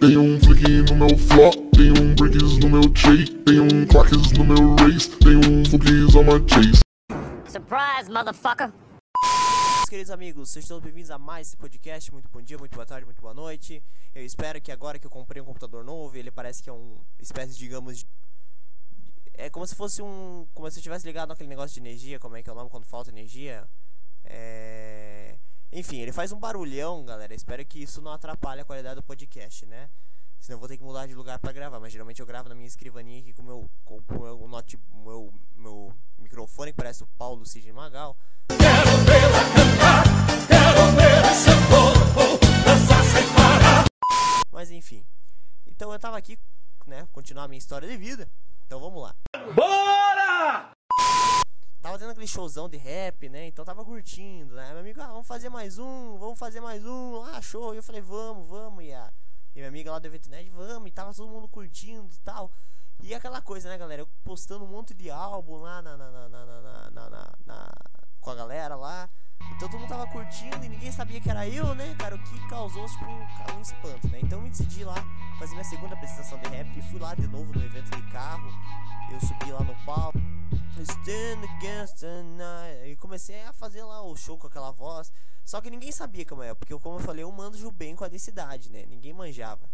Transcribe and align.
Tem 0.00 0.16
um 0.16 0.38
flick 0.38 0.62
no 0.88 0.94
meu 0.94 1.18
flop, 1.18 1.56
tem 1.76 1.90
um 1.90 2.14
bricks 2.14 2.56
no 2.58 2.70
meu 2.70 2.82
chase, 2.94 3.34
tem 3.42 3.58
um 3.58 3.84
claques 3.84 4.30
no 4.30 4.44
meu 4.44 4.76
race, 4.76 5.10
tem 5.18 5.36
um 5.36 5.64
flick's 5.64 6.14
on 6.14 6.22
my 6.22 6.38
chase. 6.48 6.80
Surprise, 7.50 8.08
motherfucker! 8.08 8.72
Queridos 9.90 10.12
amigos, 10.12 10.50
sejam 10.50 10.68
todos 10.68 10.84
bem-vindos 10.84 11.10
a 11.10 11.18
mais 11.18 11.48
esse 11.48 11.56
podcast. 11.56 12.12
Muito 12.12 12.28
bom 12.28 12.40
dia, 12.40 12.56
muito 12.56 12.76
boa 12.76 12.86
tarde, 12.86 13.06
muito 13.06 13.20
boa 13.20 13.34
noite. 13.34 13.82
Eu 14.14 14.24
espero 14.24 14.60
que 14.60 14.70
agora 14.70 15.00
que 15.00 15.06
eu 15.08 15.10
comprei 15.10 15.42
um 15.42 15.44
computador 15.44 15.82
novo, 15.82 16.16
ele 16.16 16.30
parece 16.30 16.62
que 16.62 16.70
é 16.70 16.72
um 16.72 17.00
espécie, 17.18 17.58
digamos, 17.58 17.98
de... 17.98 18.06
é 19.34 19.50
como 19.50 19.66
se 19.66 19.74
fosse 19.74 20.00
um, 20.00 20.46
como 20.54 20.70
se 20.70 20.78
eu 20.78 20.82
tivesse 20.84 21.04
ligado 21.08 21.30
naquele 21.30 21.48
negócio 21.48 21.74
de 21.74 21.80
energia, 21.80 22.20
como 22.20 22.36
é 22.36 22.42
que 22.44 22.48
é 22.48 22.52
o 22.52 22.56
nome 22.56 22.70
quando 22.70 22.84
falta 22.84 23.10
energia? 23.10 23.68
É... 24.22 25.38
Enfim, 25.72 26.00
ele 26.00 26.12
faz 26.12 26.32
um 26.32 26.38
barulhão, 26.38 27.04
galera. 27.04 27.34
Espero 27.34 27.64
que 27.64 27.82
isso 27.82 28.00
não 28.00 28.12
atrapalhe 28.12 28.60
a 28.60 28.64
qualidade 28.64 28.96
do 28.96 29.02
podcast, 29.02 29.66
né? 29.66 29.90
Senão 30.40 30.56
eu 30.56 30.60
vou 30.60 30.68
ter 30.68 30.78
que 30.78 30.84
mudar 30.84 31.06
de 31.06 31.14
lugar 31.14 31.38
para 31.38 31.52
gravar. 31.52 31.80
Mas 31.80 31.92
geralmente 31.92 32.20
eu 32.20 32.26
gravo 32.26 32.48
na 32.48 32.54
minha 32.54 32.66
escrivaninha 32.66 33.20
aqui 33.20 33.32
com 33.34 33.42
o 33.42 33.44
meu, 33.44 33.70
com 33.84 33.96
o 33.96 34.20
meu, 34.20 34.48
note, 34.48 34.78
meu, 34.90 35.34
meu 35.54 35.94
microfone, 36.18 36.72
que 36.72 36.76
parece 36.76 37.02
o 37.02 37.06
Paulo 37.18 37.44
Sidney 37.44 37.72
Magal. 37.72 38.16
Quero 38.48 38.96
vê-la 39.04 39.44
cantar, 39.54 40.04
quero 40.46 40.96
ver 40.96 41.18
dançar 42.64 43.04
sem 43.04 43.34
parar. 43.34 43.84
Mas 44.50 44.70
enfim. 44.70 45.04
Então 45.66 45.92
eu 45.92 45.98
tava 45.98 46.16
aqui, 46.16 46.38
né? 46.86 47.06
Continuar 47.12 47.44
a 47.44 47.48
minha 47.48 47.58
história 47.58 47.88
de 47.88 47.96
vida. 47.96 48.30
Então 48.66 48.80
vamos 48.80 49.02
lá. 49.02 49.14
Bora! 49.54 50.77
Tava 51.98 52.10
tendo 52.10 52.10
aquele 52.12 52.28
showzão 52.28 52.68
de 52.68 52.76
rap, 52.76 53.28
né? 53.28 53.48
Então 53.48 53.64
tava 53.64 53.84
curtindo, 53.84 54.54
né? 54.54 54.68
Meu 54.70 54.78
amigo, 54.78 55.02
ah, 55.02 55.08
vamos 55.08 55.26
fazer 55.26 55.48
mais 55.48 55.80
um, 55.80 56.16
vamos 56.16 56.38
fazer 56.38 56.60
mais 56.60 56.86
um. 56.86 57.24
Ah, 57.24 57.42
show. 57.42 57.74
E 57.74 57.78
eu 57.78 57.82
falei, 57.82 58.00
vamos, 58.00 58.46
vamos. 58.46 58.84
E, 58.84 58.92
a, 58.92 59.12
e 59.52 59.58
minha 59.58 59.68
amiga 59.68 59.90
lá 59.90 59.98
do 59.98 60.06
Evento 60.06 60.30
Nerd, 60.30 60.48
vamos. 60.50 60.88
E 60.88 60.92
tava 60.92 61.12
todo 61.12 61.28
mundo 61.28 61.48
curtindo 61.48 62.08
e 62.14 62.18
tal. 62.20 62.52
E 63.02 63.12
aquela 63.12 63.42
coisa, 63.42 63.68
né, 63.68 63.76
galera? 63.76 64.02
Eu 64.02 64.08
postando 64.22 64.64
um 64.64 64.68
monte 64.68 64.94
de 64.94 65.10
álbum 65.10 65.56
lá 65.56 65.82
na, 65.82 65.96
na, 65.96 66.10
na, 66.28 66.28
na, 66.92 67.32
na 67.44 67.72
com 68.20 68.30
a 68.30 68.34
galera 68.36 68.76
lá. 68.76 69.10
Então 69.56 69.68
todo 69.68 69.80
mundo 69.80 69.88
tava 69.88 70.06
curtindo 70.06 70.64
e 70.64 70.68
ninguém 70.68 70.92
sabia 70.92 71.20
que 71.20 71.28
era 71.28 71.48
eu, 71.48 71.74
né, 71.74 71.96
cara? 71.98 72.14
O 72.14 72.22
que 72.22 72.48
causou, 72.48 72.86
tipo, 72.86 73.06
um 73.06 73.60
espanto, 73.60 74.08
né? 74.08 74.20
Então 74.22 74.38
eu 74.38 74.44
me 74.44 74.50
decidi 74.50 74.84
lá 74.84 75.02
fazer 75.36 75.52
minha 75.52 75.64
segunda 75.64 75.94
apresentação 75.94 76.38
de 76.38 76.48
rap 76.48 76.78
e 76.78 76.82
fui 76.82 77.00
lá 77.00 77.16
de 77.16 77.26
novo 77.26 77.52
no 77.52 77.64
evento 77.64 77.90
de 77.90 78.12
carro. 78.12 78.48
Eu 79.10 79.18
subi 79.18 79.50
lá 79.50 79.64
no 79.64 79.74
palco. 79.84 80.27
Stand 80.90 81.44
against 81.56 82.00
the 82.00 82.22
night. 82.22 82.90
E 82.90 82.96
comecei 82.96 83.42
a 83.42 83.52
fazer 83.52 83.82
lá 83.84 84.02
o 84.02 84.16
show 84.16 84.38
com 84.38 84.46
aquela 84.46 84.70
voz. 84.70 85.12
Só 85.44 85.60
que 85.60 85.70
ninguém 85.70 85.90
sabia 85.92 86.24
como 86.26 86.42
é, 86.42 86.54
porque 86.54 86.78
como 86.78 86.98
eu 86.98 87.02
falei, 87.02 87.22
eu 87.24 87.32
mando 87.32 87.72
bem 87.72 87.96
com 87.96 88.04
a 88.04 88.08
densidade, 88.08 88.70
né? 88.70 88.84
Ninguém 88.86 89.12
manjava. 89.12 89.70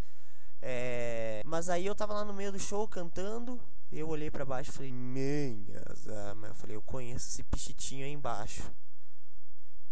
É... 0.63 1.43
Mas 1.45 1.69
aí 1.69 1.85
eu 1.85 1.95
tava 1.95 2.15
lá 2.15 2.25
no 2.25 2.33
meio 2.33 2.53
do 2.53 2.59
show 2.59 2.87
cantando. 2.89 3.61
Eu 3.91 4.09
olhei 4.09 4.31
para 4.31 4.45
baixo 4.45 4.71
e 4.71 4.75
falei, 4.75 4.93
minhas. 4.93 6.07
Mas 6.37 6.51
eu 6.51 6.55
falei, 6.55 6.77
eu 6.77 6.83
conheço 6.83 7.29
esse 7.29 7.43
pichitinho 7.43 8.05
aí 8.05 8.13
embaixo. 8.13 8.73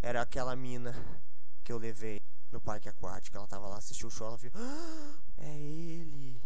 Era 0.00 0.22
aquela 0.22 0.56
mina 0.56 0.94
que 1.62 1.72
eu 1.72 1.78
levei 1.78 2.22
no 2.50 2.60
parque 2.60 2.88
aquático. 2.88 3.36
Ela 3.36 3.46
tava 3.46 3.68
lá, 3.68 3.78
assistiu 3.78 4.08
o 4.08 4.10
show, 4.10 4.26
ela 4.26 4.36
viu. 4.36 4.50
Ah, 4.54 5.18
é 5.38 5.56
ele. 5.56 6.42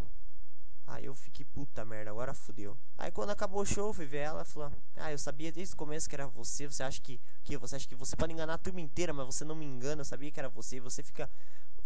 Aí 0.86 1.04
eu 1.04 1.14
fiquei, 1.14 1.44
puta 1.44 1.84
merda, 1.84 2.10
agora 2.10 2.26
fudeu. 2.37 2.77
Aí 2.97 3.11
quando 3.11 3.31
acabou 3.31 3.62
o 3.62 3.67
show, 3.67 3.92
fui 3.92 4.06
ver 4.06 4.19
ela, 4.19 4.45
falou: 4.45 4.73
Ah, 4.97 5.12
eu 5.12 5.19
sabia 5.19 5.51
desde 5.53 5.75
o 5.75 5.77
começo 5.77 6.09
que 6.09 6.15
era 6.15 6.27
você. 6.27 6.67
Você 6.67 6.83
acha 6.83 7.01
que, 7.01 7.20
que 7.45 7.56
você 7.56 7.77
acha 7.77 7.89
que 7.89 7.95
você 7.95 8.17
pode 8.17 8.33
enganar 8.33 8.55
a 8.55 8.59
turma 8.59 8.81
inteira, 8.81 9.12
mas 9.12 9.27
você 9.27 9.45
não 9.45 9.55
me 9.55 9.65
engana. 9.65 10.01
Eu 10.01 10.05
sabia 10.05 10.31
que 10.31 10.39
era 10.39 10.48
você. 10.48 10.81
Você 10.81 11.03
fica 11.03 11.31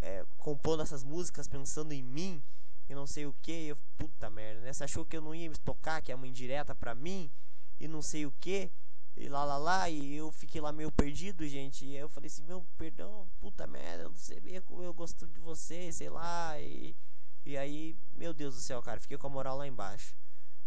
é, 0.01 0.25
compondo 0.39 0.83
essas 0.83 1.05
músicas 1.05 1.49
pensando 1.49 1.93
em 1.93 2.03
mim 2.03 2.43
e 2.89 2.95
não 2.95 3.07
sei 3.07 3.27
o 3.27 3.35
que. 3.43 3.69
Eu, 3.69 3.77
puta 3.97 4.31
merda, 4.31 4.61
né? 4.61 4.73
Você 4.73 4.85
achou 4.85 5.05
que 5.05 5.17
eu 5.17 5.21
não 5.21 5.35
ia 5.35 5.49
me 5.49 5.59
tocar, 5.59 6.03
que 6.03 6.13
é 6.13 6.15
uma 6.15 6.27
indireta 6.27 6.75
pra 6.75 6.95
mim 6.95 7.31
e 7.79 7.89
não 7.89 8.03
sei 8.03 8.27
o 8.27 8.33
que. 8.41 8.71
E 9.17 9.29
lá 9.29 9.45
lá 9.45 9.59
lá, 9.59 9.91
e 9.91 10.15
eu 10.15 10.31
fiquei 10.33 10.61
lá 10.61 10.73
meio 10.73 10.91
perdido, 10.91 11.47
gente. 11.47 11.85
E 11.85 11.97
eu 11.97 12.09
falei 12.09 12.29
assim: 12.29 12.45
Meu, 12.45 12.67
perdão, 12.79 13.29
puta 13.41 13.67
merda, 13.67 14.05
eu 14.05 14.11
não 14.11 14.17
sabia 14.17 14.61
como 14.63 14.83
eu 14.83 14.95
gosto 14.95 15.27
de 15.27 15.41
você, 15.41 15.93
sei 15.93 16.09
lá. 16.09 16.59
E. 16.61 16.97
E 17.45 17.57
aí, 17.57 17.97
meu 18.15 18.35
Deus 18.35 18.55
do 18.55 18.61
céu, 18.61 18.83
cara, 18.83 19.01
fiquei 19.01 19.17
com 19.17 19.27
a 19.27 19.31
moral 19.31 19.57
lá 19.57 19.67
embaixo. 19.67 20.15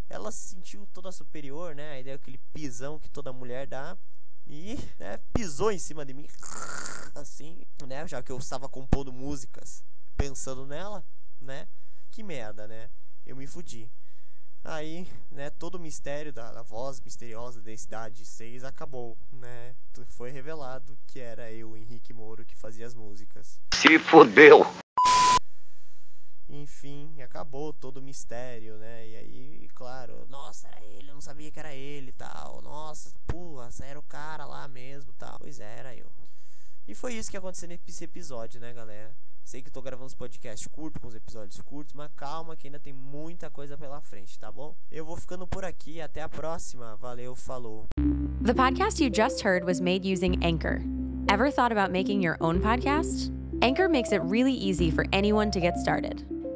Ela 0.10 0.32
se 0.32 0.50
sentiu 0.50 0.88
toda 0.94 1.12
superior, 1.12 1.76
né? 1.76 1.94
Aí 1.94 2.04
deu 2.04 2.16
aquele 2.16 2.38
pisão 2.54 3.00
que 3.00 3.10
toda 3.10 3.34
mulher 3.34 3.68
dá. 3.68 3.98
E 4.46 4.78
né, 5.00 5.20
pisou 5.34 5.72
em 5.72 5.80
cima 5.80 6.06
de 6.06 6.14
mim. 6.14 6.28
Assim, 7.16 7.66
né? 7.88 8.08
Já 8.08 8.22
que 8.22 8.32
eu 8.32 8.38
estava 8.38 8.68
compondo 8.68 9.12
músicas 9.12 9.84
pensando 10.18 10.66
nela, 10.66 11.06
né? 11.42 11.68
Que 12.12 12.24
merda, 12.24 12.68
né? 12.68 12.90
Eu 13.26 13.36
me 13.36 13.48
fudi. 13.48 13.92
Aí, 14.64 15.06
né, 15.30 15.50
todo 15.50 15.76
o 15.76 15.80
mistério 15.80 16.32
da, 16.32 16.54
da 16.54 16.62
voz 16.62 17.02
misteriosa 17.02 17.60
da 17.60 17.66
densidade 17.66 18.26
6 18.26 18.64
acabou, 18.64 19.18
né? 19.30 19.76
Foi 20.08 20.32
revelado 20.32 20.98
que 21.06 21.20
era 21.20 21.52
eu, 21.52 21.76
Henrique 21.76 22.14
Moro, 22.14 22.46
que 22.46 22.56
fazia 22.56 22.88
as 22.88 22.96
músicas. 22.96 23.60
Se 23.74 24.00
fodeu! 24.00 24.83
Enfim, 26.64 27.22
acabou 27.22 27.74
todo 27.74 27.98
o 27.98 28.02
mistério, 28.02 28.78
né? 28.78 29.06
E 29.06 29.16
aí, 29.18 29.70
claro, 29.76 30.26
nossa, 30.30 30.70
era 30.70 30.82
ele, 30.86 31.10
eu 31.10 31.14
não 31.14 31.20
sabia 31.20 31.52
que 31.52 31.60
era 31.60 31.76
ele 31.76 32.10
e 32.10 32.14
tal. 32.14 32.62
Nossa, 32.62 33.12
porra, 33.28 33.70
era 33.82 34.00
o 34.00 34.04
cara 34.04 34.46
lá 34.46 34.66
mesmo 34.70 35.12
tal. 35.14 35.38
Pois 35.40 35.60
era 35.60 35.94
eu. 35.94 36.10
E 36.88 36.96
foi 36.96 37.16
isso 37.16 37.30
que 37.30 37.36
aconteceu 37.36 37.68
nesse 37.68 38.06
episódio, 38.06 38.62
né, 38.62 38.72
galera? 38.72 39.14
Sei 39.44 39.62
que 39.62 39.70
tô 39.70 39.82
gravando 39.82 40.06
uns 40.06 40.16
podcasts 40.16 40.66
curtos, 40.68 41.02
com 41.02 41.10
os 41.10 41.16
episódios 41.16 41.60
curtos, 41.62 41.94
mas 41.94 42.10
calma 42.16 42.56
que 42.56 42.68
ainda 42.68 42.80
tem 42.80 42.94
muita 42.94 43.50
coisa 43.50 43.78
pela 43.78 44.00
frente, 44.00 44.40
tá 44.40 44.50
bom? 44.50 44.74
Eu 44.90 45.04
vou 45.04 45.18
ficando 45.18 45.46
por 45.46 45.66
aqui, 45.66 46.00
até 46.00 46.22
a 46.22 46.30
próxima. 46.30 46.96
Valeu, 46.96 47.36
falou. 47.36 47.88
The 48.42 48.54
podcast 48.54 49.04
you 49.04 49.12
just 49.14 49.44
heard 49.44 49.66
was 49.66 49.82
made 49.82 50.10
using 50.10 50.42
Anchor. 50.42 50.82
Ever 51.28 51.52
thought 51.52 51.74
about 51.74 51.92
making 51.92 52.22
your 52.22 52.38
own 52.40 52.62
podcast? 52.62 53.30
Anchor 53.62 53.90
makes 53.90 54.14
it 54.14 54.22
really 54.24 54.54
easy 54.54 54.90
for 54.90 55.06
anyone 55.12 55.52
to 55.52 55.60
get 55.60 55.78
started. 55.78 56.24